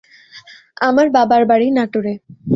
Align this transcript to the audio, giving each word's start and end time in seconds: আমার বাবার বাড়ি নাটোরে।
আমার 0.81 1.07
বাবার 1.09 1.43
বাড়ি 1.45 1.67
নাটোরে। 1.71 2.13